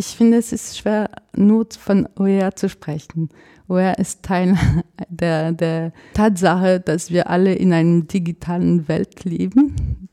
[0.00, 3.30] ich finde, es ist schwer, nur von OER zu sprechen.
[3.66, 4.56] OER ist Teil
[5.08, 10.08] der, der Tatsache, dass wir alle in einer digitalen Welt leben.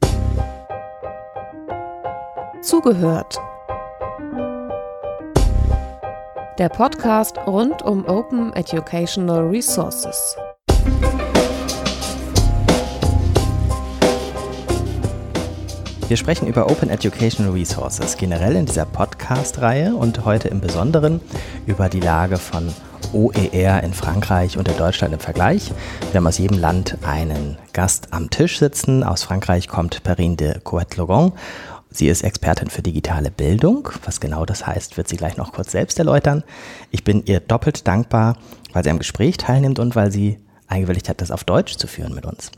[2.62, 3.38] Zugehört.
[6.58, 10.36] Der Podcast rund um Open Educational Resources.
[16.08, 21.20] Wir sprechen über Open Educational Resources generell in dieser Podcast-Reihe und heute im Besonderen
[21.66, 22.72] über die Lage von
[23.12, 25.72] OER in Frankreich und in Deutschland im Vergleich.
[26.12, 29.04] Wir haben aus jedem Land einen Gast am Tisch sitzen.
[29.04, 31.32] Aus Frankreich kommt Perrine de Coët-Logon.
[31.90, 33.90] Sie ist Expertin für digitale Bildung.
[34.04, 36.44] Was genau das heißt, wird sie gleich noch kurz selbst erläutern.
[36.92, 38.38] Ich bin ihr doppelt dankbar,
[38.74, 40.38] weil sie am Gespräch teilnimmt und weil sie
[40.68, 42.52] eingewilligt hat, das auf Deutsch zu führen mit uns.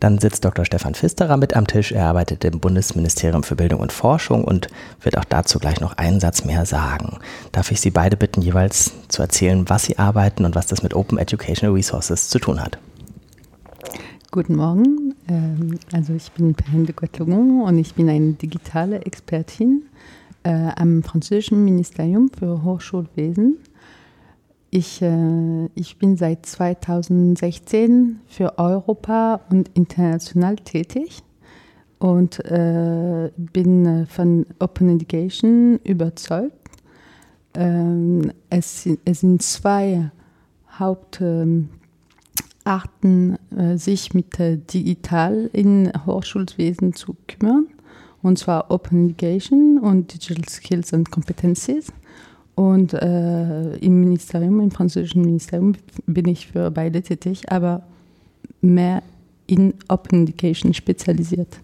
[0.00, 0.64] Dann sitzt Dr.
[0.64, 1.92] Stefan Pfisterer mit am Tisch.
[1.92, 4.68] Er arbeitet im Bundesministerium für Bildung und Forschung und
[5.00, 7.18] wird auch dazu gleich noch einen Satz mehr sagen.
[7.52, 10.94] Darf ich Sie beide bitten, jeweils zu erzählen, was Sie arbeiten und was das mit
[10.94, 12.78] Open Educational Resources zu tun hat?
[14.30, 15.14] Guten Morgen.
[15.28, 19.82] Ähm, also ich bin Perrine de Coetlogon und ich bin eine digitale Expertin
[20.42, 23.58] äh, am französischen Ministerium für Hochschulwesen.
[24.74, 31.22] Ich, äh, ich bin seit 2016 für Europa und international tätig
[31.98, 36.56] und äh, bin äh, von Open Education überzeugt.
[37.52, 40.10] Ähm, es, es, sind zwei
[40.78, 41.68] Hauptarten,
[43.54, 47.66] äh, sich mit äh, digital in Hochschulwesen zu kümmern,
[48.22, 51.92] und zwar Open Education und Digital Skills and Competencies.
[52.54, 55.74] Und äh, im Ministerium, im französischen Ministerium,
[56.06, 57.82] bin ich für beide tätig, aber
[58.60, 59.02] mehr
[59.46, 61.58] in Open Education spezialisiert.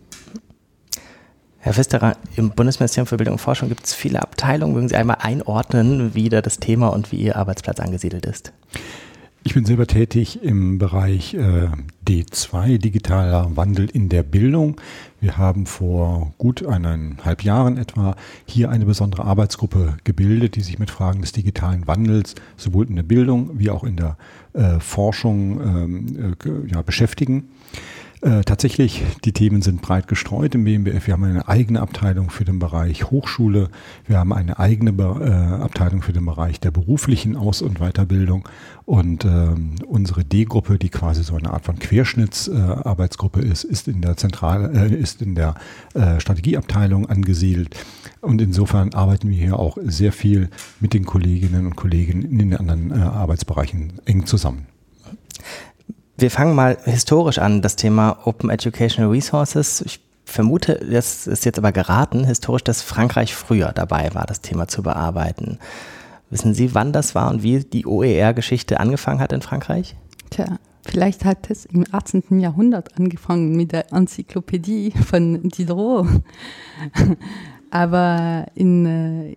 [1.58, 4.74] Herr Pfisterer, im Bundesministerium für Bildung und Forschung gibt es viele Abteilungen.
[4.74, 8.52] Mögen Sie einmal einordnen, wie da das Thema und wie Ihr Arbeitsplatz angesiedelt ist?
[9.44, 11.68] Ich bin selber tätig im Bereich äh,
[12.06, 14.80] D2, digitaler Wandel in der Bildung.
[15.20, 20.90] Wir haben vor gut eineinhalb Jahren etwa hier eine besondere Arbeitsgruppe gebildet, die sich mit
[20.90, 24.18] Fragen des digitalen Wandels sowohl in der Bildung wie auch in der
[24.52, 27.48] äh, Forschung ähm, äh, ja, beschäftigen.
[28.20, 31.06] Äh, tatsächlich, die Themen sind breit gestreut im BMBF.
[31.06, 33.70] Wir haben eine eigene Abteilung für den Bereich Hochschule.
[34.06, 38.48] Wir haben eine eigene Be äh, Abteilung für den Bereich der beruflichen Aus- und Weiterbildung.
[38.88, 44.00] Und ähm, unsere D-Gruppe, die quasi so eine Art von Querschnittsarbeitsgruppe äh, ist, ist in
[44.00, 45.56] der Zentrale, äh, ist in der
[45.92, 47.76] äh, Strategieabteilung angesiedelt.
[48.22, 50.48] Und insofern arbeiten wir hier auch sehr viel
[50.80, 54.66] mit den Kolleginnen und Kollegen in den anderen Arbeitsbereichen eng zusammen.
[56.16, 59.82] Wir fangen mal historisch an, das Thema Open Educational Resources.
[59.82, 64.66] Ich vermute, das ist jetzt aber geraten, historisch, dass Frankreich früher dabei war, das Thema
[64.66, 65.58] zu bearbeiten.
[66.30, 69.96] Wissen Sie, wann das war und wie die OER-Geschichte angefangen hat in Frankreich?
[70.30, 72.40] Tja, vielleicht hat es im 18.
[72.40, 76.06] Jahrhundert angefangen mit der Enzyklopädie von Diderot.
[77.70, 79.36] aber in, äh,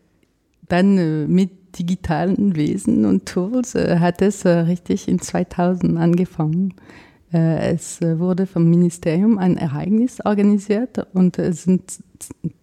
[0.68, 6.73] dann äh, mit digitalen Wesen und Tools äh, hat es richtig in 2000 angefangen.
[7.34, 12.00] Es wurde vom Ministerium ein Ereignis organisiert und es sind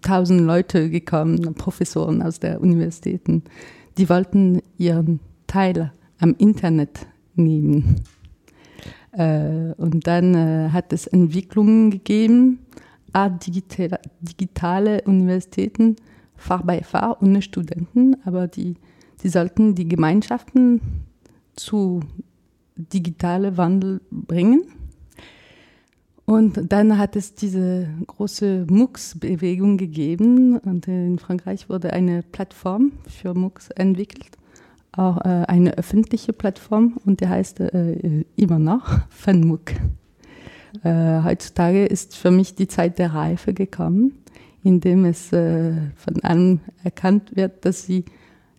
[0.02, 3.44] tausend Leute gekommen, Professoren aus der Universitäten.
[3.98, 8.02] Die wollten ihren Teil am Internet nehmen.
[9.12, 12.60] Äh, und dann äh, hat es Entwicklungen gegeben,
[13.12, 15.96] Art digitale, digitale Universitäten,
[16.36, 18.76] Fahr bei Fahr ohne Studenten, aber die
[19.20, 20.80] Sie sollten die Gemeinschaften
[21.56, 22.00] zu
[22.76, 24.62] digitale Wandel bringen.
[26.28, 33.32] Und dann hat es diese große MOOCs-Bewegung gegeben und in Frankreich wurde eine Plattform für
[33.32, 34.36] MOOCs entwickelt,
[34.92, 39.72] auch äh, eine öffentliche Plattform und die heißt äh, immer noch FunMOOC.
[40.82, 44.12] Äh, heutzutage ist für mich die Zeit der Reife gekommen,
[44.62, 48.04] indem es von allen erkannt wird, dass sie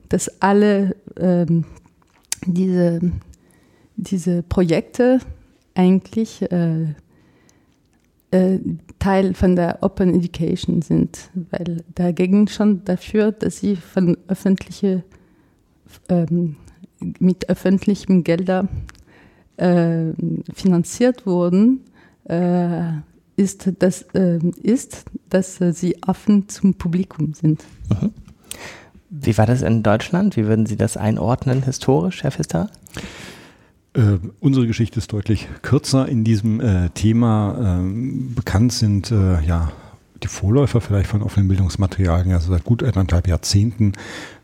[0.08, 1.66] dass alle ähm,
[2.48, 3.00] diese,
[3.96, 5.20] diese Projekte
[5.76, 6.48] eigentlich
[8.32, 8.60] äh,
[9.00, 15.04] Teil von der Open Education sind, weil dagegen schon dafür, dass sie von öffentliche,
[16.10, 16.58] ähm,
[17.20, 18.68] mit öffentlichem Gelder
[19.58, 20.12] äh,
[20.54, 21.82] finanziert wurden,
[22.26, 22.92] äh,
[23.36, 27.64] ist, das, äh, ist, dass sie offen zum Publikum sind.
[27.90, 28.12] Mhm.
[29.10, 30.38] Wie war das in Deutschland?
[30.38, 32.70] Wie würden Sie das einordnen historisch, Herr Pfister?
[34.00, 37.58] Äh, unsere Geschichte ist deutlich kürzer in diesem äh, Thema.
[37.60, 39.72] Ähm, bekannt sind äh, ja
[40.24, 43.94] die Vorläufer vielleicht von offenen Bildungsmaterialien, also seit gut eineinhalb Jahrzehnten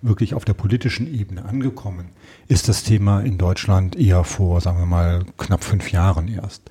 [0.01, 2.07] wirklich auf der politischen Ebene angekommen,
[2.47, 6.61] ist das Thema in Deutschland eher vor, sagen wir mal, knapp fünf Jahren erst.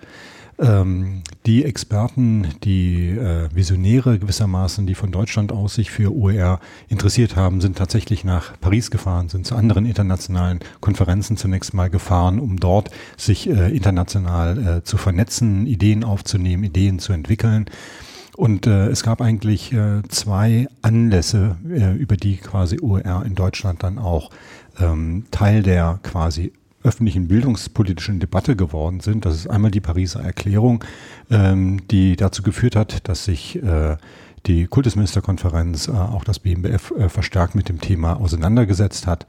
[0.59, 7.35] Ähm, die Experten, die äh, Visionäre gewissermaßen, die von Deutschland aus sich für OER interessiert
[7.35, 12.61] haben, sind tatsächlich nach Paris gefahren, sind zu anderen internationalen Konferenzen zunächst mal gefahren, um
[12.61, 17.67] dort sich äh, international äh, zu vernetzen, Ideen aufzunehmen, Ideen zu entwickeln.
[18.37, 23.83] Und äh, es gab eigentlich äh, zwei Anlässe, äh, über die quasi OER in Deutschland
[23.83, 24.31] dann auch
[24.81, 26.53] ähm, Teil der quasi
[26.85, 29.25] öffentlichen bildungspolitischen Debatte geworden sind.
[29.25, 30.85] Das ist einmal die Pariser Erklärung,
[31.31, 33.97] ähm, die dazu geführt hat, dass sich äh,
[34.47, 39.27] die Kultusministerkonferenz, äh, auch das BMBF, äh, verstärkt mit dem Thema auseinandergesetzt hat.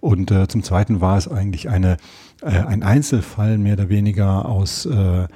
[0.00, 1.98] Und äh, zum Zweiten war es eigentlich eine,
[2.42, 5.26] äh, ein Einzelfall mehr oder weniger aus äh,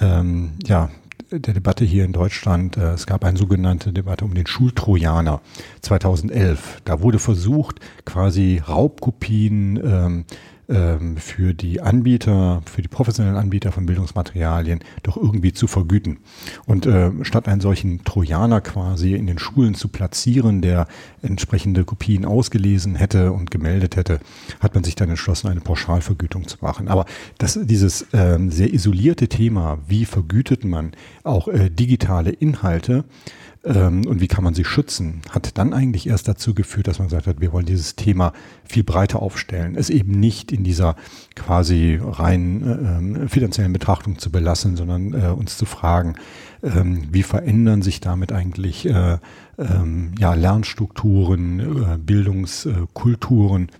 [0.00, 0.88] ähm, ja,
[1.30, 2.76] der Debatte hier in Deutschland.
[2.76, 5.40] Äh, es gab eine sogenannte Debatte um den Schultrojaner
[5.82, 6.82] 2011.
[6.84, 10.24] Da wurde versucht, quasi Raubkopien ähm,
[10.70, 16.18] ähm, für die Anbieter, für die professionellen Anbieter von Bildungsmaterialien doch irgendwie zu vergüten.
[16.66, 20.86] Und äh, statt einen solchen Trojaner quasi in den Schulen zu platzieren, der
[21.22, 24.20] entsprechende Kopien ausgelesen hätte und gemeldet hätte,
[24.60, 26.88] hat man sich dann entschlossen, eine Pauschalvergütung zu machen.
[26.88, 27.04] Aber
[27.38, 30.92] das, dieses ähm, sehr isolierte Thema, wie vergütet man
[31.24, 33.04] auch äh, digitale Inhalte,
[33.64, 37.08] ähm, und wie kann man sie schützen, hat dann eigentlich erst dazu geführt, dass man
[37.08, 38.32] gesagt hat, wir wollen dieses Thema
[38.64, 40.96] viel breiter aufstellen, es eben nicht in dieser
[41.34, 46.14] quasi rein äh, finanziellen Betrachtung zu belassen, sondern äh, uns zu fragen,
[46.62, 46.70] äh,
[47.10, 49.18] wie verändern sich damit eigentlich äh,
[49.58, 53.70] ähm, ja, Lernstrukturen, äh, Bildungskulturen.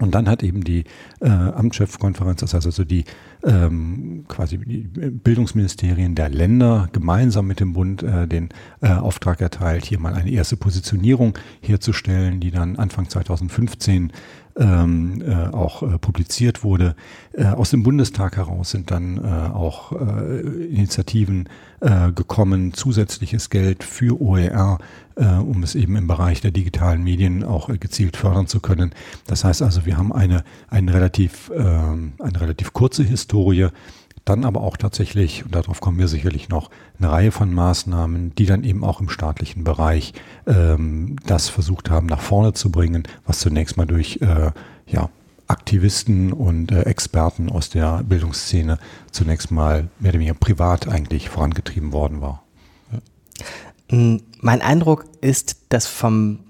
[0.00, 0.84] Und dann hat eben die
[1.20, 3.04] äh, Amtschefkonferenz, das heißt also die
[3.44, 8.48] ähm, quasi die Bildungsministerien der Länder gemeinsam mit dem Bund äh, den
[8.80, 14.12] äh, Auftrag erteilt, hier mal eine erste Positionierung herzustellen, die dann Anfang 2015
[14.58, 16.94] ähm, äh, auch äh, publiziert wurde.
[17.32, 21.48] Äh, aus dem Bundestag heraus sind dann äh, auch äh, Initiativen
[21.80, 24.78] äh, gekommen, zusätzliches Geld für OER,
[25.16, 28.92] äh, um es eben im Bereich der digitalen Medien auch äh, gezielt fördern zu können.
[29.26, 33.68] Das heißt also, wir haben eine, eine, relativ, äh, eine relativ kurze Historie,
[34.28, 38.46] dann aber auch tatsächlich, und darauf kommen wir sicherlich noch, eine Reihe von Maßnahmen, die
[38.46, 40.12] dann eben auch im staatlichen Bereich
[40.46, 44.50] ähm, das versucht haben, nach vorne zu bringen, was zunächst mal durch äh,
[44.86, 45.10] ja,
[45.46, 48.78] Aktivisten und äh, Experten aus der Bildungsszene
[49.10, 52.42] zunächst mal mehr oder weniger privat eigentlich vorangetrieben worden war.
[53.90, 56.40] Hm, mein Eindruck ist, dass vom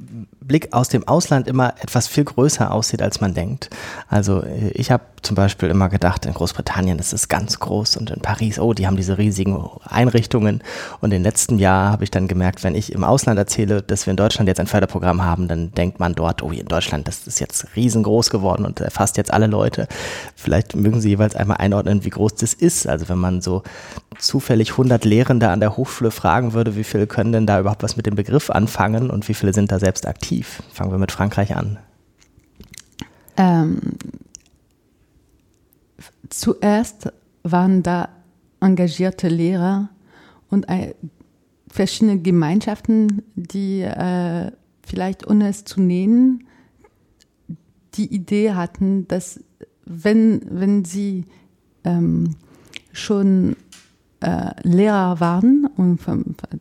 [0.41, 3.71] Blick aus dem Ausland immer etwas viel größer aussieht, als man denkt.
[4.09, 8.11] Also äh, ich habe zum Beispiel immer gedacht, in Großbritannien ist es ganz groß und
[8.11, 10.63] in Paris, oh, die haben diese riesigen Einrichtungen.
[11.01, 14.13] Und im letzten Jahr habe ich dann gemerkt, wenn ich im Ausland erzähle, dass wir
[14.13, 17.41] in Deutschland jetzt ein Förderprogramm haben, dann denkt man dort, oh, in Deutschland, das ist
[17.41, 19.87] jetzt riesengroß geworden und erfasst jetzt alle Leute.
[20.35, 22.89] Vielleicht mögen Sie jeweils einmal einordnen, wie groß das ist.
[22.89, 23.63] Also wenn man so
[24.19, 27.97] zufällig 100 Lehrende an der Hochschule fragen würde, wie viele können denn da überhaupt was
[27.97, 30.63] mit dem Begriff anfangen und wie viele sind da selbst aktiv?
[30.73, 31.79] Fangen wir mit Frankreich an.
[33.37, 33.81] Ähm,
[36.29, 38.09] zuerst waren da
[38.61, 39.89] engagierte Lehrer
[40.51, 40.67] und
[41.69, 44.51] verschiedene Gemeinschaften, die äh,
[44.85, 46.45] vielleicht ohne es zu nennen,
[47.95, 49.41] die Idee hatten, dass
[49.85, 51.25] wenn, wenn sie
[51.85, 52.37] ähm,
[52.93, 53.57] schon
[54.21, 56.01] äh, Lehrer waren, und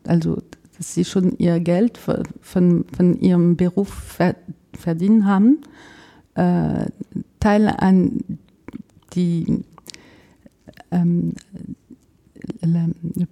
[0.05, 0.41] also
[0.77, 4.36] dass sie schon ihr Geld von, von, ihrem Beruf ver,
[4.74, 5.60] verdient haben,
[6.36, 6.86] äh,
[7.39, 8.19] Teil an
[9.13, 9.63] die
[10.91, 11.34] ähm,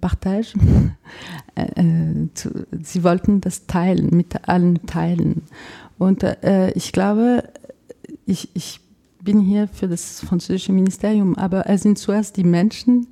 [0.00, 0.54] Partage,
[1.54, 5.42] äh, äh, zu, sie wollten das teilen, mit allen teilen.
[5.98, 7.44] Und äh, ich glaube,
[8.26, 8.80] ich, ich
[9.22, 13.08] bin hier für das französische Ministerium, aber es sind zuerst die Menschen,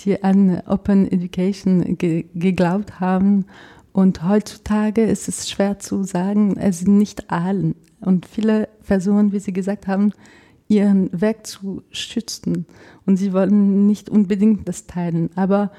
[0.00, 3.46] die an Open Education ge geglaubt haben.
[3.96, 7.74] Und heutzutage ist es schwer zu sagen, es sind nicht allen.
[8.00, 10.12] Und viele versuchen, wie Sie gesagt haben,
[10.68, 12.66] ihren Werk zu schützen.
[13.06, 15.30] Und sie wollen nicht unbedingt das teilen.
[15.34, 15.72] Aber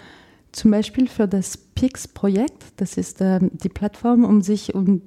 [0.52, 5.04] zum Beispiel für das PIX-Projekt, das ist äh, die Plattform, um sich um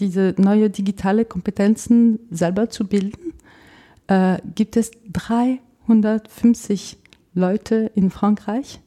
[0.00, 3.34] diese neue digitale Kompetenzen selber zu bilden,
[4.08, 6.98] äh, gibt es 350
[7.34, 8.80] Leute in Frankreich,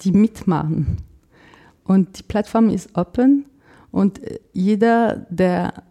[0.00, 1.05] die mitmachen.
[1.86, 3.46] Und die Plattform ist open
[3.90, 5.82] und äh, jeder, der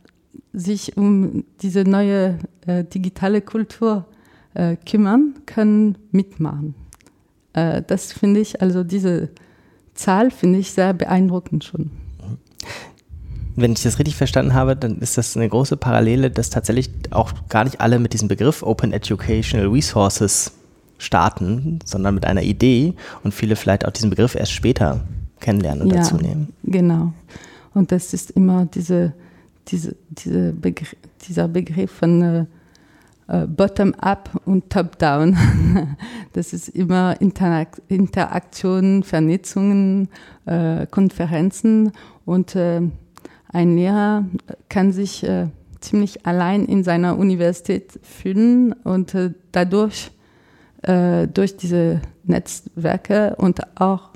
[0.53, 4.05] sich um diese neue äh, digitale Kultur
[4.53, 6.75] äh, kümmern, können mitmachen.
[7.53, 9.29] Äh, das finde ich, also diese
[9.93, 11.91] Zahl finde ich sehr beeindruckend schon.
[13.57, 17.31] Wenn ich das richtig verstanden habe, dann ist das eine große Parallele, dass tatsächlich auch
[17.47, 20.51] gar nicht alle mit diesem Begriff Open Educational Resources
[20.97, 25.05] starten, sondern mit einer Idee und viele vielleicht auch diesen Begriff erst später
[25.45, 26.53] kennenlernen und ja, dazu nehmen.
[26.63, 27.13] Genau.
[27.75, 29.13] Und das ist immer diese,
[29.67, 30.87] diese, diese Begr
[31.27, 32.45] dieser Begriff von äh,
[33.27, 35.37] äh Bottom-up und Top-down.
[36.33, 40.09] das ist immer Interakt Interaktion, Vernetzungen,
[40.45, 41.91] äh, Konferenzen
[42.25, 42.81] und äh,
[43.49, 44.25] ein Lehrer
[44.67, 45.47] kann sich äh,
[45.79, 50.11] ziemlich allein in seiner Universität fühlen und äh, dadurch
[50.81, 54.14] äh, durch diese Netzwerke und auch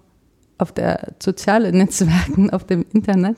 [0.60, 3.38] auf der sozialen Netzwerken auf dem Internet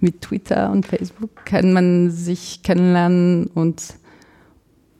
[0.00, 3.94] mit Twitter und Facebook kann man sich kennenlernen und,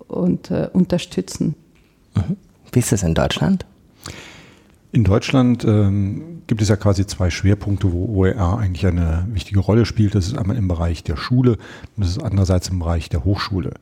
[0.08, 1.54] und äh, unterstützen.
[2.14, 2.36] Mhm.
[2.72, 3.66] Wie ist das in Deutschland?
[4.94, 9.86] In Deutschland ähm, gibt es ja quasi zwei Schwerpunkte, wo OER eigentlich eine wichtige Rolle
[9.86, 10.14] spielt.
[10.14, 11.52] Das ist einmal im Bereich der Schule
[11.96, 13.72] und das ist andererseits im Bereich der Hochschule.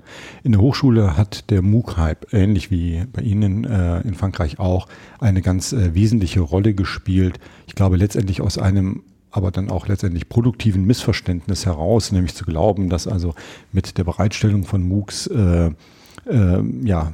[0.44, 4.86] In der Hochschule hat der MOOC-Hype, ähnlich wie bei Ihnen äh, in Frankreich auch,
[5.18, 7.40] eine ganz äh, wesentliche Rolle gespielt.
[7.66, 9.02] Ich glaube letztendlich aus einem
[9.32, 13.34] aber dann auch letztendlich produktiven Missverständnis heraus, nämlich zu glauben, dass also
[13.72, 15.70] mit der Bereitstellung von MOOCs äh,
[16.26, 17.12] äh, ja,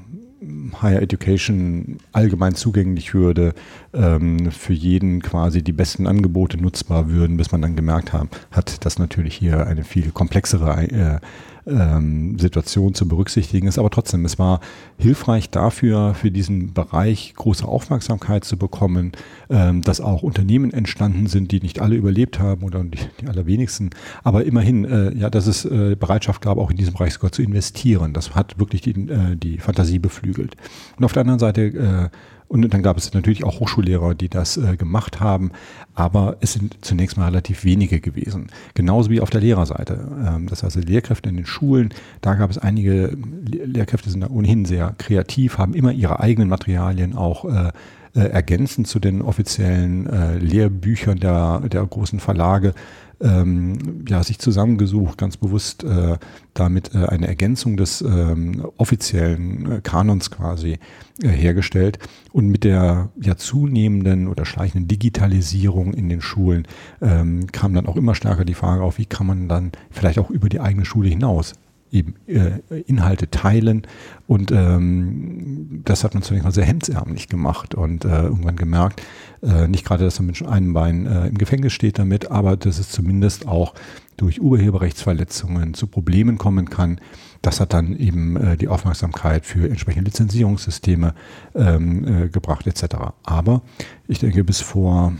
[0.82, 3.54] Higher Education allgemein zugänglich würde,
[3.94, 8.84] ähm, für jeden quasi die besten Angebote nutzbar würden, bis man dann gemerkt haben, hat,
[8.84, 11.20] dass natürlich hier eine viel komplexere äh,
[11.66, 13.78] ähm, Situation zu berücksichtigen ist.
[13.78, 14.60] Aber trotzdem, es war
[14.98, 19.12] hilfreich dafür, für diesen Bereich große Aufmerksamkeit zu bekommen,
[19.50, 23.90] ähm, dass auch Unternehmen entstanden sind, die nicht alle überlebt haben oder die, die allerwenigsten.
[24.22, 27.42] Aber immerhin, äh, ja, dass es äh, Bereitschaft gab, auch in diesem Bereich sogar zu
[27.42, 28.12] investieren.
[28.12, 30.56] Das hat wirklich die, äh, die Fantasie beflügelt.
[30.96, 32.08] Und auf der anderen Seite äh,
[32.48, 35.50] und dann gab es natürlich auch Hochschullehrer, die das äh, gemacht haben,
[35.94, 38.48] aber es sind zunächst mal relativ wenige gewesen.
[38.74, 40.06] Genauso wie auf der Lehrerseite.
[40.26, 44.64] Ähm, das heißt, Lehrkräfte in den Schulen, da gab es einige Lehrkräfte, sind da ohnehin
[44.64, 47.72] sehr kreativ, haben immer ihre eigenen Materialien auch äh,
[48.16, 52.74] äh, ergänzend zu den offiziellen äh, Lehrbüchern der, der großen Verlage
[53.20, 56.18] ähm, ja, sich zusammengesucht, ganz bewusst äh,
[56.54, 60.78] damit äh, eine Ergänzung des ähm, offiziellen äh, Kanons quasi
[61.22, 61.98] äh, hergestellt.
[62.32, 66.66] Und mit der ja zunehmenden oder schleichenden Digitalisierung in den Schulen
[67.00, 70.30] ähm, kam dann auch immer stärker die Frage auf, wie kann man dann vielleicht auch
[70.30, 71.54] über die eigene Schule hinaus
[71.90, 73.82] eben äh, Inhalte teilen.
[74.26, 79.02] Und ähm, das hat man zunächst mal sehr hemdsärmlich gemacht und äh, irgendwann gemerkt,
[79.42, 82.78] äh, nicht gerade, dass man mit einem Bein äh, im Gefängnis steht damit, aber dass
[82.78, 83.74] es zumindest auch
[84.16, 87.00] durch Urheberrechtsverletzungen zu Problemen kommen kann.
[87.42, 91.14] Das hat dann eben äh, die Aufmerksamkeit für entsprechende Lizenzierungssysteme
[91.54, 92.96] ähm, äh, gebracht etc.
[93.22, 93.62] Aber
[94.08, 95.12] ich denke, bis vor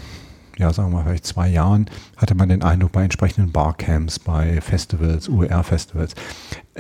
[0.57, 1.87] ja, sagen wir mal, vielleicht zwei Jahren
[2.17, 6.15] hatte man den Eindruck bei entsprechenden Barcamps, bei Festivals, UER-Festivals,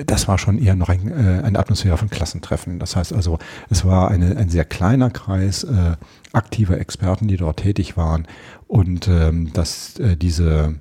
[0.04, 2.78] das war schon eher noch ein, äh, eine Atmosphäre von Klassentreffen.
[2.78, 3.38] Das heißt also,
[3.70, 5.96] es war eine, ein sehr kleiner Kreis äh,
[6.32, 8.26] aktiver Experten, die dort tätig waren
[8.66, 10.74] und ähm, dass äh, diese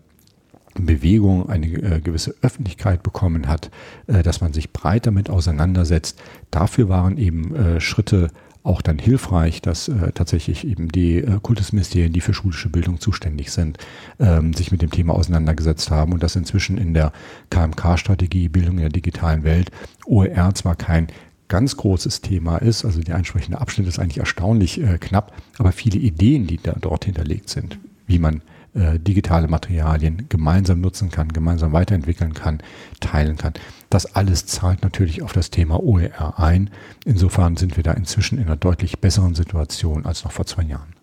[0.74, 3.72] Bewegung eine äh, gewisse Öffentlichkeit bekommen hat,
[4.08, 6.22] äh, dass man sich breit damit auseinandersetzt.
[6.52, 8.32] Dafür waren eben äh, Schritte
[8.66, 13.52] auch dann hilfreich, dass äh, tatsächlich eben die äh, Kultusministerien, die für schulische Bildung zuständig
[13.52, 13.78] sind,
[14.20, 17.14] ähm, sich mit dem Thema auseinandergesetzt haben und dass inzwischen in der
[17.52, 19.72] KMK-Strategie Bildung in der digitalen Welt
[20.06, 21.08] OER zwar kein
[21.48, 26.00] ganz großes Thema ist, also der entsprechende Abschnitt ist eigentlich erstaunlich äh, knapp, aber viele
[26.00, 28.42] Ideen, die da dort hinterlegt sind, wie man
[28.76, 32.62] äh, digitale Materialien gemeinsam nutzen kann, gemeinsam weiterentwickeln kann,
[33.00, 33.54] teilen kann.
[33.90, 36.70] Das alles zahlt natürlich auf das Thema OER ein.
[37.06, 40.94] Insofern sind wir da inzwischen in einer deutlich besseren Situation als noch vor zwei Jahren.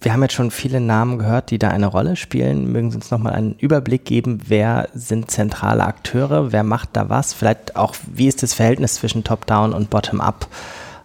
[0.00, 2.70] Wir haben jetzt schon viele Namen gehört, die da eine Rolle spielen.
[2.70, 7.34] Mögen Sie uns nochmal einen Überblick geben, wer sind zentrale Akteure, wer macht da was?
[7.34, 10.46] Vielleicht auch, wie ist das Verhältnis zwischen Top-Down und Bottom-Up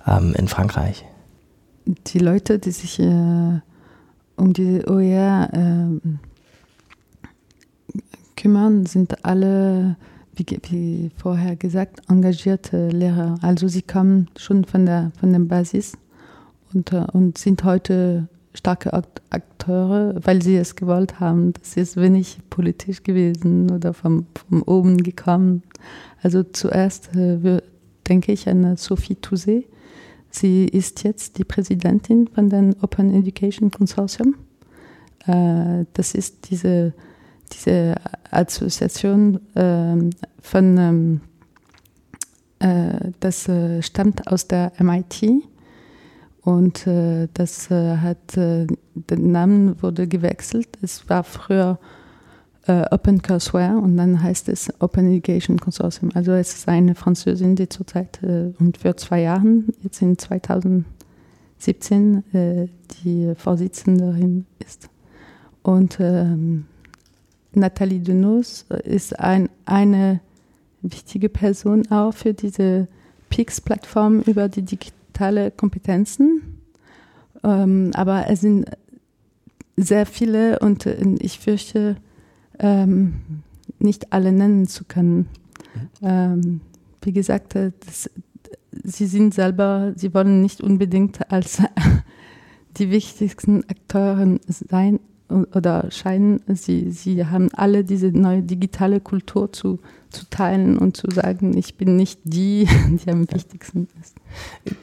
[0.05, 1.05] ähm, in Frankreich?
[2.07, 3.59] Die Leute, die sich äh,
[4.35, 5.99] um diese OER äh,
[8.35, 9.97] kümmern, sind alle,
[10.35, 13.35] wie, wie, vorher gesagt, engagierte Lehrer.
[13.41, 15.93] Also sie kommen schon von der, von der Basis
[16.73, 18.91] und, äh, und sind heute starke
[19.29, 21.53] Akteure, weil sie es gewollt haben.
[21.53, 25.63] Das ist wenig politisch gewesen oder vom, von oben gekommen.
[26.21, 27.61] Also zuerst äh,
[28.07, 29.65] denke ich an Sophie Touzé,
[30.31, 34.35] Sie ist jetzt die Präsidentin von dem Open Education Consortium.
[35.25, 36.93] Äh, das ist diese,
[37.51, 37.95] diese
[38.29, 41.21] Assoziation ähm, von, ähm,
[42.59, 45.25] äh, das äh, stammt aus der MIT
[46.41, 46.87] Und
[47.33, 50.69] das hat, äh, der Name wurde gewechselt.
[50.81, 51.79] Es war früher
[52.69, 56.11] äh, Open Courseware und dann heißt es Open Education Consortium.
[56.13, 62.23] Also es ist eine Französin, die zurzeit äh, und für zwei Jahren, jetzt in 2017,
[62.33, 62.67] äh,
[63.03, 64.87] die Vorsitzenderin ist.
[65.63, 66.65] Und ähm,
[67.53, 70.19] Nathalie Denos ist ein, eine
[70.83, 72.87] wichtige Person auch für diese
[73.29, 76.61] PIX-Plattform über die digitale Kompetenzen.
[77.43, 78.69] Ähm, aber es sind
[79.75, 81.95] sehr viele und äh, ich fürchte,
[82.59, 83.15] ähm,
[83.79, 85.27] nicht alle nennen zu können.
[86.01, 86.61] Ähm,
[87.01, 88.09] wie gesagt, äh, das,
[88.83, 91.61] sie sind selber, sie wollen nicht unbedingt als
[92.77, 94.99] die wichtigsten Akteuren sein
[95.53, 101.07] oder scheinen, sie, sie haben alle diese neue digitale Kultur zu, zu teilen und zu
[101.11, 102.67] sagen, ich bin nicht die,
[103.05, 104.15] die am wichtigsten ist.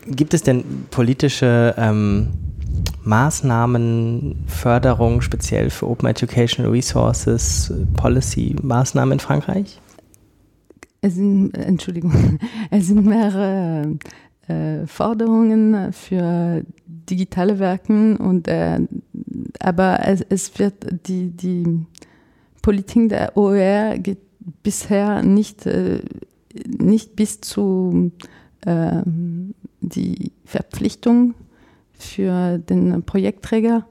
[0.06, 2.28] Gibt es denn politische ähm,
[3.06, 9.80] Maßnahmen, Förderung speziell für Open Educational Resources, Policy-Maßnahmen in Frankreich?
[11.00, 13.96] Es sind, Entschuldigung, es sind mehrere
[14.48, 18.80] äh, Forderungen für digitale Werken und äh,
[19.60, 20.74] aber es, es, wird
[21.06, 21.86] die, die
[22.60, 24.18] Politik der OER geht
[24.64, 26.00] bisher nicht, äh,
[26.66, 28.10] nicht bis zu
[28.62, 29.02] äh,
[29.80, 31.34] die Verpflichtung
[31.98, 33.86] für den Projektträger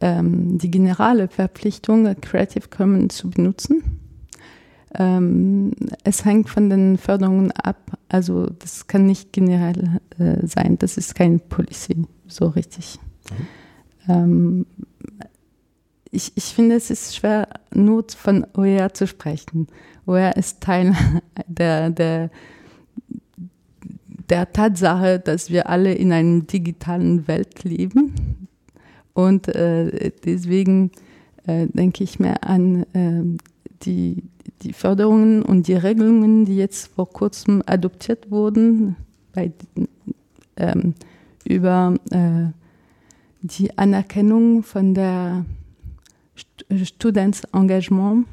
[0.00, 4.00] ähm, die generale Verpflichtung, Creative Commons zu benutzen.
[4.94, 5.72] Ähm,
[6.04, 7.98] es hängt von den Förderungen ab.
[8.08, 10.78] Also das kann nicht generell äh, sein.
[10.78, 12.98] Das ist kein Policy so richtig.
[13.30, 13.46] Mhm.
[14.08, 14.66] Ähm,
[16.10, 19.68] ich, ich finde, es ist schwer, nur von OER zu sprechen.
[20.06, 20.94] OER ist Teil
[21.46, 22.30] der, der,
[24.30, 28.48] der Tatsache, dass wir alle in einer digitalen Welt leben.
[29.12, 30.92] Und äh, deswegen
[31.46, 33.38] äh, denke ich mir an äh,
[33.82, 34.22] die,
[34.62, 38.96] die Förderungen und die Regelungen, die jetzt vor kurzem adoptiert wurden,
[39.32, 39.52] bei,
[40.56, 40.94] ähm,
[41.44, 42.52] über äh,
[43.42, 45.44] die Anerkennung von der
[46.36, 48.26] St Studentsengagement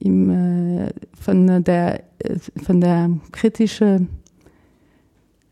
[0.00, 4.08] im, äh, von der, äh, von der kritischen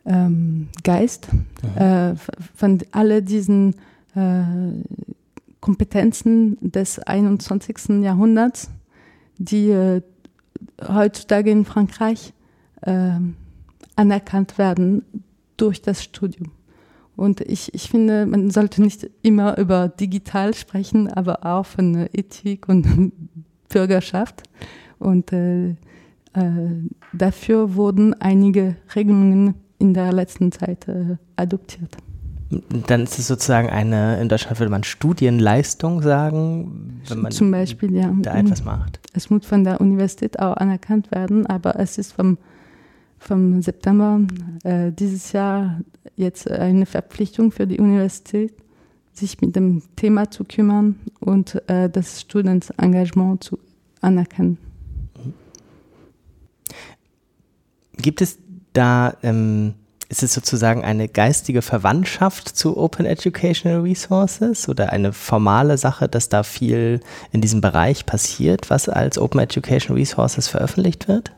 [0.06, 1.28] ähm, Geist,
[1.74, 2.14] äh,
[2.54, 3.74] von all diesen
[4.14, 4.42] äh,
[5.60, 8.02] Kompetenzen des 21.
[8.02, 8.70] Jahrhunderts,
[9.38, 10.02] die äh,
[10.86, 12.32] heutzutage in Frankreich
[12.82, 13.18] äh,
[13.96, 15.04] anerkannt werden
[15.56, 16.52] durch das Studium.
[17.16, 22.68] Und ich, ich finde, man sollte nicht immer über digital sprechen, aber auch von Ethik
[22.68, 23.12] und
[23.68, 24.42] Bürgerschaft.
[24.98, 25.74] Und äh, äh,
[27.12, 31.96] dafür wurden einige Regelungen in der letzten Zeit äh, adoptiert.
[32.86, 37.92] Dann ist es sozusagen eine, in Deutschland würde man Studienleistung sagen, wenn man Zum Beispiel,
[37.94, 38.14] ja.
[38.22, 39.00] da etwas macht.
[39.14, 42.38] Es muss von der Universität auch anerkannt werden, aber es ist vom,
[43.18, 44.20] vom September
[44.62, 45.80] äh, dieses Jahr
[46.14, 48.54] jetzt eine Verpflichtung für die Universität,
[49.12, 53.58] sich mit dem Thema zu kümmern und äh, das Studentenengagement zu
[54.02, 54.58] anerkennen.
[57.96, 58.38] Gibt es
[58.76, 59.74] da, ähm,
[60.08, 66.28] ist es sozusagen eine geistige Verwandtschaft zu Open Educational Resources oder eine formale Sache, dass
[66.28, 67.00] da viel
[67.32, 71.32] in diesem Bereich passiert, was als Open Educational Resources veröffentlicht wird?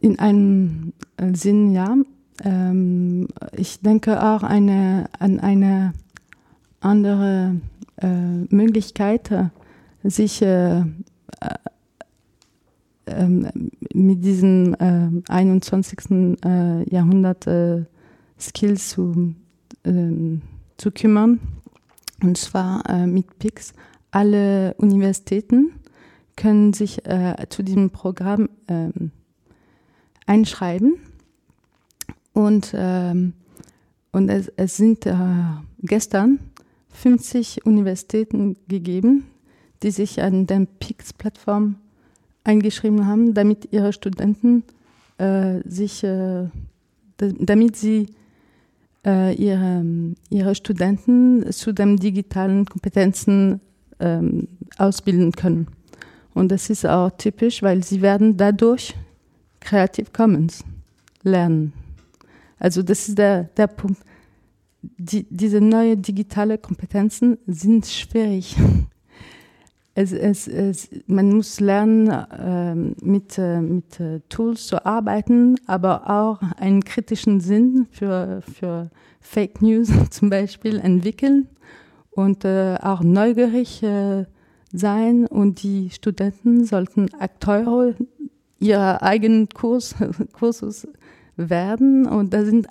[0.00, 1.94] In einem äh, Sinn ja.
[2.42, 5.92] Ähm, ich denke auch eine, an eine
[6.80, 7.54] andere
[8.02, 8.06] äh,
[8.48, 9.30] Möglichkeit,
[10.02, 10.84] sich äh, äh,
[13.06, 16.38] ähm, mit diesem äh, 21.
[16.44, 17.84] Äh, Jahrhundert äh,
[18.38, 19.34] Skills zu,
[19.84, 20.42] ähm,
[20.76, 21.40] zu kümmern.
[22.22, 23.74] Und zwar mit PIX.
[24.10, 25.72] Alle Universitäten
[26.36, 27.02] können sich
[27.50, 29.10] zu diesem Programm ähm,
[30.24, 30.94] einschreiben
[32.34, 33.32] und, ähm,
[34.12, 35.14] und es, es sind äh,
[35.82, 36.40] gestern
[36.90, 39.24] 50 Universitäten gegeben,
[39.82, 41.76] die sich an der PIX-Plattform
[42.44, 44.62] eingeschrieben haben, damit ihre Studenten
[45.18, 46.48] äh, sich, äh,
[47.18, 48.06] damit sie
[49.04, 49.84] äh, ihre,
[50.30, 53.60] ihre Studenten zu den digitalen Kompetenzen
[54.00, 55.68] ähm, ausbilden können.
[56.34, 58.94] Und das ist auch typisch, weil sie werden dadurch
[59.60, 60.64] Creative Commons
[61.22, 61.72] lernen.
[62.58, 64.00] Also das ist der, der Punkt.
[64.82, 68.56] Die, diese neuen digitale Kompetenzen sind schwierig
[69.94, 76.10] es, es, es, man muss lernen, äh, mit, äh, mit äh, Tools zu arbeiten, aber
[76.10, 81.48] auch einen kritischen Sinn für, für Fake News zum Beispiel entwickeln
[82.10, 83.84] und äh, auch neugierig
[84.72, 85.26] sein.
[85.26, 87.94] Und die Studenten sollten Akteure
[88.58, 89.94] ihrer eigenen Kurs,
[90.32, 90.88] Kursus
[91.36, 92.06] werden.
[92.06, 92.66] Und da sind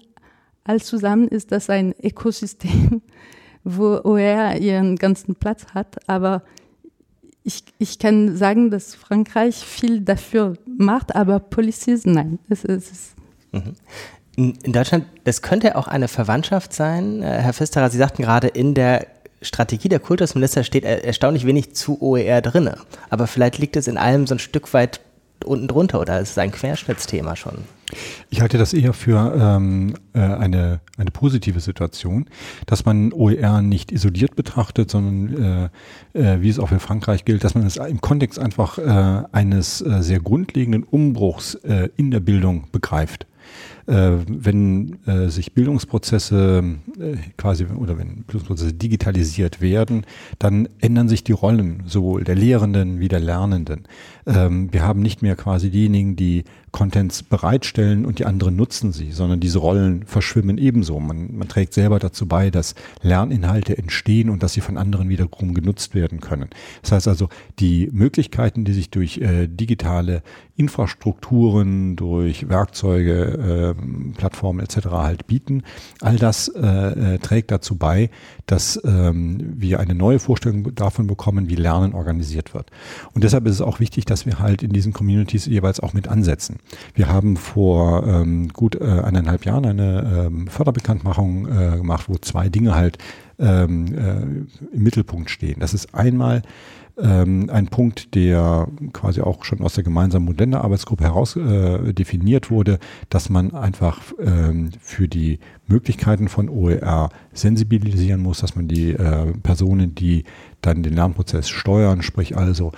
[0.63, 3.01] alles zusammen ist das ein Ökosystem,
[3.63, 5.97] wo OER ihren ganzen Platz hat.
[6.07, 6.43] Aber
[7.43, 12.39] ich, ich kann sagen, dass Frankreich viel dafür macht, aber Policies nein.
[12.49, 13.15] Es, es ist
[13.51, 13.73] mhm.
[14.35, 17.21] In Deutschland, das könnte auch eine Verwandtschaft sein.
[17.21, 19.05] Äh, Herr Pfisterer, Sie sagten gerade, in der
[19.43, 22.71] Strategie der Kultusminister steht erstaunlich wenig zu OER drin.
[23.09, 25.01] Aber vielleicht liegt es in allem so ein Stück weit
[25.45, 27.65] unten drunter oder ist es ein Querschnittsthema schon?
[28.29, 32.25] Ich halte das eher für ähm, äh, eine, eine positive Situation,
[32.65, 35.71] dass man OER nicht isoliert betrachtet, sondern
[36.13, 39.23] äh, äh, wie es auch für Frankreich gilt, dass man es im Kontext einfach äh,
[39.31, 43.27] eines äh, sehr grundlegenden Umbruchs äh, in der Bildung begreift
[43.85, 46.63] wenn äh, sich Bildungsprozesse
[46.99, 50.05] äh, quasi oder wenn Bildungsprozesse digitalisiert werden,
[50.39, 53.83] dann ändern sich die Rollen sowohl der Lehrenden wie der Lernenden.
[54.25, 59.11] Ähm, wir haben nicht mehr quasi diejenigen, die Contents bereitstellen und die anderen nutzen sie,
[59.11, 60.99] sondern diese Rollen verschwimmen ebenso.
[60.99, 65.53] Man, man trägt selber dazu bei, dass Lerninhalte entstehen und dass sie von anderen wiederum
[65.53, 66.49] genutzt werden können.
[66.81, 70.23] Das heißt also, die Möglichkeiten, die sich durch äh, digitale
[70.55, 73.72] Infrastrukturen, durch Werkzeuge, äh,
[74.17, 74.87] Plattformen etc.
[74.91, 75.63] halt bieten.
[76.01, 78.09] All das äh, äh, trägt dazu bei,
[78.45, 82.71] dass ähm, wir eine neue Vorstellung davon bekommen, wie Lernen organisiert wird.
[83.13, 86.07] Und deshalb ist es auch wichtig, dass wir halt in diesen Communities jeweils auch mit
[86.07, 86.57] ansetzen.
[86.93, 92.49] Wir haben vor ähm, gut äh, eineinhalb Jahren eine ähm, Förderbekanntmachung äh, gemacht, wo zwei
[92.49, 92.97] Dinge halt
[93.39, 95.59] ähm, äh, im Mittelpunkt stehen.
[95.59, 96.43] Das ist einmal
[96.97, 102.79] ähm, ein Punkt, der quasi auch schon aus der gemeinsamen Modelle-Arbeitsgruppe heraus äh, definiert wurde,
[103.09, 109.33] dass man einfach ähm, für die Möglichkeiten von OER sensibilisieren muss, dass man die äh,
[109.41, 110.23] Personen, die
[110.61, 112.71] dann den Lernprozess steuern, sprich also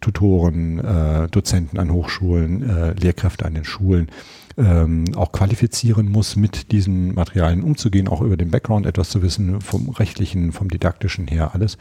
[0.00, 4.08] Tutoren, äh, Dozenten an Hochschulen, äh, Lehrkräfte an den Schulen,
[4.56, 9.60] ähm, auch qualifizieren muss, mit diesen Materialien umzugehen, auch über den Background etwas zu wissen,
[9.60, 11.78] vom rechtlichen, vom didaktischen her alles.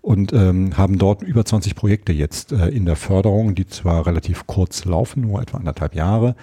[0.00, 4.46] Und ähm, haben dort über 20 Projekte jetzt äh, in der Förderung, die zwar relativ
[4.46, 6.36] kurz laufen, nur etwa anderthalb Jahre,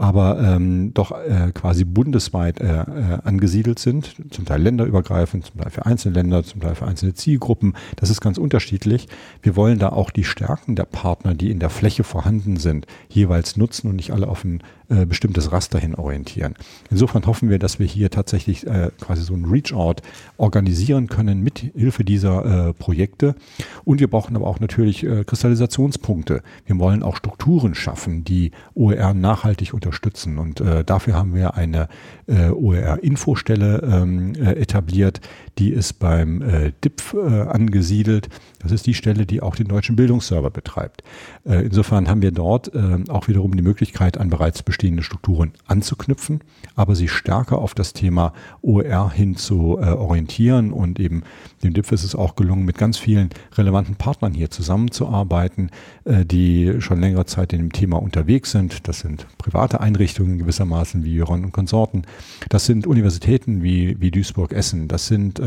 [0.00, 5.70] aber ähm, doch äh, quasi bundesweit äh, äh, angesiedelt sind, zum Teil länderübergreifend, zum Teil
[5.70, 7.74] für einzelne Länder, zum Teil für einzelne Zielgruppen.
[7.96, 9.08] Das ist ganz unterschiedlich.
[9.42, 13.58] Wir wollen da auch die Stärken der Partner, die in der Fläche vorhanden sind, jeweils
[13.58, 16.54] nutzen und nicht alle auf ein äh, bestimmtes Raster hin orientieren.
[16.90, 20.02] Insofern hoffen wir, dass wir hier tatsächlich äh, quasi so ein Reach-out
[20.36, 23.36] organisieren können mit Hilfe dieser äh, Projekte.
[23.84, 26.42] Und wir brauchen aber auch natürlich äh, Kristallisationspunkte.
[26.66, 30.38] Wir wollen auch Strukturen schaffen, die OER nachhaltig unterstützen.
[30.38, 31.88] Und äh, dafür haben wir eine
[32.26, 35.20] äh, OER-Infostelle ähm, äh, etabliert,
[35.58, 38.28] die ist beim äh, DIPF äh, angesiedelt.
[38.60, 41.02] Das ist die Stelle, die auch den deutschen Bildungsserver betreibt.
[41.44, 46.40] Äh, insofern haben wir dort äh, auch wiederum die Möglichkeit, an bereits bestehende Strukturen anzuknüpfen,
[46.76, 50.72] aber sie stärker auf das Thema OER hin zu äh, orientieren.
[50.72, 51.22] Und eben
[51.62, 55.70] dem DIPF ist es auch gelungen, mit ganz vielen relevanten Partnern hier zusammenzuarbeiten,
[56.04, 58.88] die schon längere Zeit in dem Thema unterwegs sind.
[58.88, 62.02] Das sind private Einrichtungen gewissermaßen wie Ron und Konsorten.
[62.48, 64.88] Das sind Universitäten wie, wie Duisburg-Essen.
[64.88, 65.40] Das sind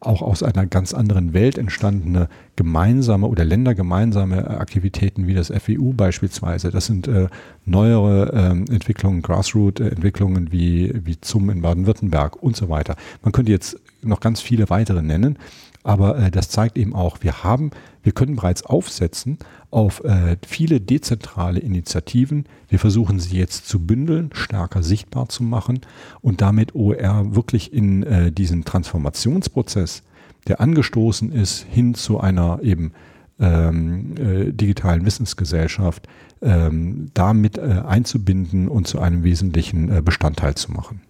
[0.00, 6.70] auch aus einer ganz anderen Welt entstandene gemeinsame oder ländergemeinsame Aktivitäten wie das FEU beispielsweise.
[6.70, 7.28] Das sind äh,
[7.64, 12.96] neuere äh, Entwicklungen, Grassroot-Entwicklungen wie, wie ZUM in Baden-Württemberg und so weiter.
[13.22, 15.38] Man könnte jetzt noch ganz viele weitere nennen.
[15.84, 17.70] Aber äh, das zeigt eben auch, wir haben,
[18.02, 19.38] wir können bereits aufsetzen
[19.70, 22.46] auf äh, viele dezentrale Initiativen.
[22.68, 25.80] Wir versuchen sie jetzt zu bündeln, stärker sichtbar zu machen
[26.20, 30.02] und damit OER wirklich in äh, diesen Transformationsprozess,
[30.48, 32.92] der angestoßen ist, hin zu einer eben
[33.40, 36.08] ähm, äh, digitalen Wissensgesellschaft,
[36.42, 41.00] ähm, damit äh, einzubinden und zu einem wesentlichen äh, Bestandteil zu machen.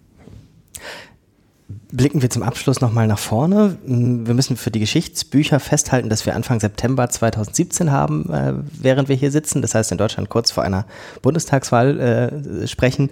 [1.91, 3.77] Blicken wir zum Abschluss nochmal nach vorne.
[3.83, 9.15] Wir müssen für die Geschichtsbücher festhalten, dass wir Anfang September 2017 haben, äh, während wir
[9.15, 9.61] hier sitzen.
[9.61, 10.85] Das heißt, in Deutschland kurz vor einer
[11.21, 13.09] Bundestagswahl äh, sprechen.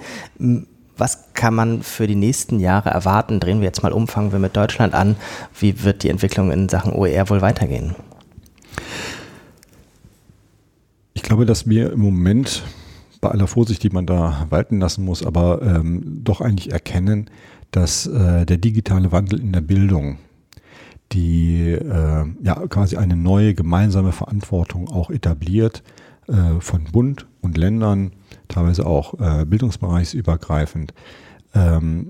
[0.97, 3.39] Was kann man für die nächsten Jahre erwarten?
[3.39, 5.15] Drehen wir jetzt mal um, fangen wir mit Deutschland an.
[5.59, 7.95] Wie wird die Entwicklung in Sachen OER wohl weitergehen?
[11.13, 12.63] Ich glaube, dass wir im Moment
[13.21, 17.29] bei aller Vorsicht, die man da walten lassen muss, aber ähm, doch eigentlich erkennen,
[17.71, 20.19] dass äh, der digitale Wandel in der Bildung,
[21.11, 25.83] die äh, ja quasi eine neue gemeinsame Verantwortung auch etabliert
[26.27, 28.11] äh, von Bund und Ländern,
[28.47, 30.93] teilweise auch äh, bildungsbereichsübergreifend,
[31.53, 32.09] ähm,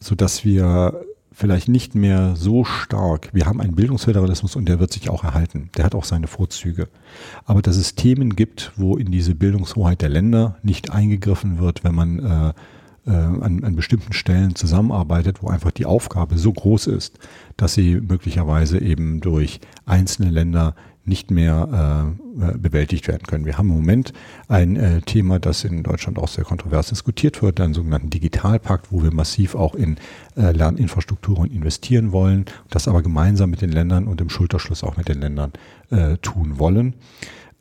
[0.00, 3.30] so dass wir vielleicht nicht mehr so stark.
[3.32, 5.70] Wir haben einen Bildungsföderalismus und der wird sich auch erhalten.
[5.76, 6.88] Der hat auch seine Vorzüge.
[7.44, 11.94] Aber dass es Themen gibt, wo in diese Bildungshoheit der Länder nicht eingegriffen wird, wenn
[11.94, 12.52] man äh,
[13.06, 17.18] äh, an, an bestimmten Stellen zusammenarbeitet, wo einfach die Aufgabe so groß ist,
[17.56, 23.44] dass sie möglicherweise eben durch einzelne Länder nicht mehr äh, bewältigt werden können.
[23.44, 24.12] Wir haben im Moment
[24.48, 29.02] ein äh, Thema, das in Deutschland auch sehr kontrovers diskutiert wird, einen sogenannten Digitalpakt, wo
[29.02, 29.96] wir massiv auch in
[30.36, 35.08] äh, Lerninfrastrukturen investieren wollen, das aber gemeinsam mit den Ländern und im Schulterschluss auch mit
[35.08, 35.52] den Ländern
[35.90, 36.94] äh, tun wollen.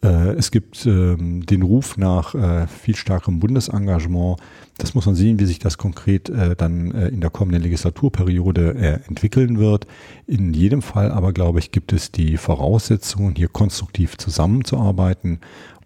[0.03, 4.39] Äh, es gibt ähm, den Ruf nach äh, viel stärkerem Bundesengagement.
[4.77, 9.59] Das muss man sehen, wie sich das konkret äh, dann in der kommenden Legislaturperiode entwickeln
[9.59, 9.85] wird.
[10.25, 15.39] In jedem Fall aber, glaube ich, gibt es die Voraussetzungen, hier konstruktiv zusammenzuarbeiten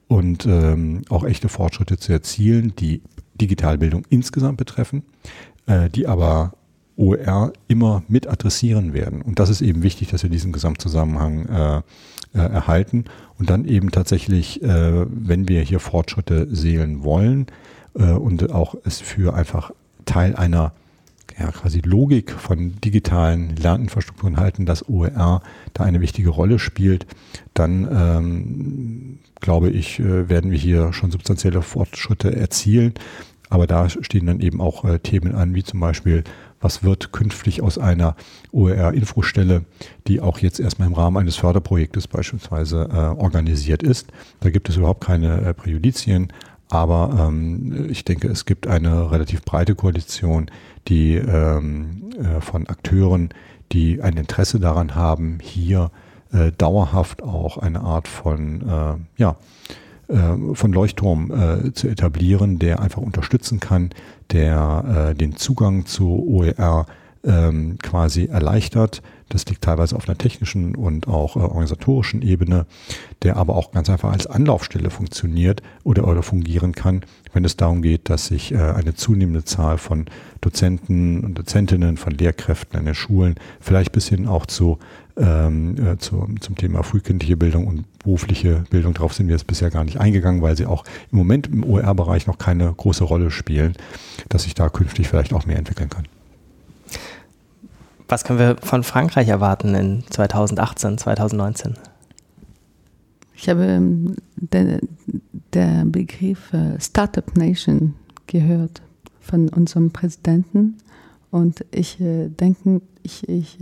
[0.07, 3.01] und ähm, auch echte Fortschritte zu erzielen, die
[3.35, 5.03] Digitalbildung insgesamt betreffen,
[5.93, 6.53] die aber
[6.95, 9.21] OER immer mit adressieren werden.
[9.21, 11.83] Und das ist eben wichtig, dass wir diesen Gesamtzusammenhang
[12.35, 13.05] äh, erhalten
[13.39, 17.47] und dann eben tatsächlich, äh, wenn wir hier Fortschritte sehen wollen
[17.97, 19.71] äh, und auch es für einfach
[20.05, 20.73] Teil einer
[21.39, 25.41] ja, quasi Logik von digitalen Lerninfrastrukturen halten, dass OER
[25.73, 27.07] da eine wichtige Rolle spielt,
[27.53, 32.93] dann ähm, glaube ich, äh, werden wir hier schon substanzielle Fortschritte erzielen.
[33.49, 36.23] Aber da stehen dann eben auch äh, Themen an, wie zum Beispiel
[36.61, 38.15] was wird künftig aus einer
[38.51, 39.65] OER-Infostelle,
[40.07, 44.11] die auch jetzt erstmal im Rahmen eines Förderprojektes beispielsweise äh, organisiert ist.
[44.39, 46.31] Da gibt es überhaupt keine äh, Präjudizien,
[46.69, 50.49] aber ähm, ich denke, es gibt eine relativ breite Koalition,
[50.87, 53.29] die ähm, äh, von Akteuren,
[53.71, 55.91] die ein Interesse daran haben, hier
[56.31, 59.37] äh, dauerhaft auch eine Art von äh, ja,
[60.07, 63.89] von Leuchtturm äh, zu etablieren, der einfach unterstützen kann,
[64.31, 66.85] der äh, den Zugang zu OER
[67.25, 69.01] ähm, quasi erleichtert.
[69.29, 72.67] Das liegt teilweise auf einer technischen und auch äh, organisatorischen Ebene,
[73.23, 77.01] der aber auch ganz einfach als Anlaufstelle funktioniert oder, oder fungieren kann,
[77.33, 80.05] wenn es darum geht, dass sich äh, eine zunehmende Zahl von
[80.41, 84.77] Dozenten und Dozentinnen, von Lehrkräften an den Schulen, vielleicht bis hin auch zu
[85.17, 88.93] ähm, äh, zu, zum Thema frühkindliche Bildung und berufliche Bildung.
[88.93, 92.27] Darauf sind wir jetzt bisher gar nicht eingegangen, weil sie auch im Moment im OER-Bereich
[92.27, 93.73] noch keine große Rolle spielen,
[94.29, 96.07] dass sich da künftig vielleicht auch mehr entwickeln kann.
[98.07, 101.73] Was können wir von Frankreich erwarten in 2018, 2019?
[103.35, 104.79] Ich habe ähm, der,
[105.53, 107.95] der Begriff äh, Startup Nation
[108.27, 108.81] gehört
[109.19, 110.77] von unserem Präsidenten
[111.31, 113.59] und ich äh, denke, ich, ich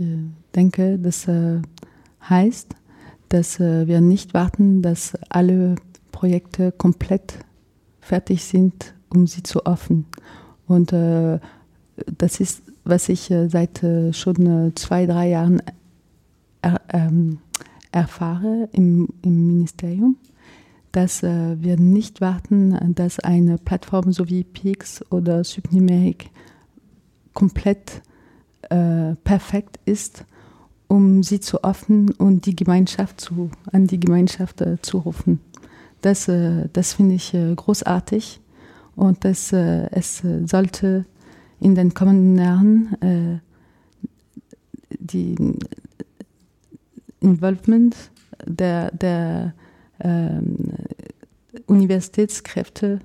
[0.54, 1.60] denke, das äh,
[2.28, 2.74] heißt,
[3.28, 5.76] dass äh, wir nicht warten, dass alle
[6.12, 7.38] Projekte komplett
[8.00, 10.06] fertig sind, um sie zu öffnen.
[10.66, 11.38] Und äh,
[12.18, 13.78] das ist, was ich seit
[14.12, 15.62] schon zwei, drei Jahren
[16.60, 17.38] er, ähm,
[17.92, 20.16] erfahre im, im Ministerium
[20.94, 26.30] dass äh, wir nicht warten, dass eine Plattform so wie Pix oder Subnumeric
[27.32, 28.00] komplett
[28.70, 30.24] äh, perfekt ist,
[30.94, 35.40] um sie zu öffnen und die Gemeinschaft zu, an die Gemeinschaft äh, zu rufen.
[36.02, 38.40] Das, äh, das finde ich äh, großartig
[38.94, 41.04] und das, äh, es sollte
[41.58, 43.40] in den kommenden Jahren
[44.90, 45.34] die
[47.20, 47.96] Involvement
[48.44, 49.54] der, der
[50.00, 50.56] ähm,
[51.66, 53.00] Universitätskräfte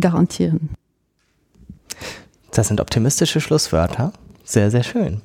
[0.00, 0.70] garantieren.
[2.52, 4.12] Das sind optimistische Schlusswörter.
[4.48, 5.20] Sehr, sehr schön.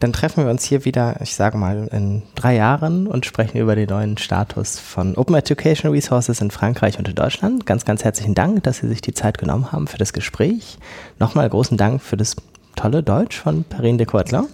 [0.00, 3.74] Dann treffen wir uns hier wieder, ich sage mal, in drei Jahren und sprechen über
[3.74, 7.64] den neuen Status von Open Education Resources in Frankreich und in Deutschland.
[7.64, 10.76] Ganz, ganz herzlichen Dank, dass Sie sich die Zeit genommen haben für das Gespräch.
[11.18, 12.36] Nochmal großen Dank für das
[12.74, 14.44] tolle Deutsch von Perrine de Courtler.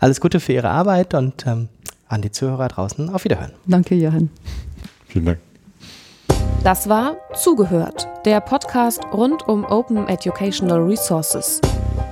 [0.00, 1.70] Alles Gute für Ihre Arbeit und ähm,
[2.08, 3.52] an die Zuhörer draußen auf Wiederhören.
[3.64, 4.28] Danke, Johann.
[5.08, 5.38] Vielen Dank.
[6.62, 11.62] Das war Zugehört, der Podcast rund um Open Educational Resources.